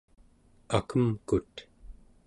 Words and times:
akemkut 0.77 1.55